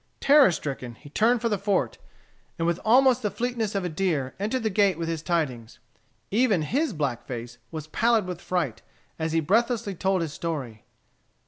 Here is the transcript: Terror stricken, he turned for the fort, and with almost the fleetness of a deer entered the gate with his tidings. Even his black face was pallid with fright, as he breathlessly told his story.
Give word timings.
Terror 0.19 0.51
stricken, 0.51 0.95
he 0.95 1.11
turned 1.11 1.41
for 1.41 1.49
the 1.49 1.59
fort, 1.59 1.99
and 2.57 2.65
with 2.65 2.79
almost 2.83 3.21
the 3.21 3.29
fleetness 3.29 3.75
of 3.75 3.85
a 3.85 3.87
deer 3.89 4.33
entered 4.39 4.63
the 4.63 4.71
gate 4.71 4.97
with 4.97 5.07
his 5.07 5.21
tidings. 5.21 5.77
Even 6.31 6.63
his 6.63 6.91
black 6.91 7.23
face 7.27 7.59
was 7.69 7.85
pallid 7.85 8.25
with 8.25 8.41
fright, 8.41 8.81
as 9.19 9.31
he 9.33 9.39
breathlessly 9.39 9.93
told 9.93 10.23
his 10.23 10.33
story. 10.33 10.85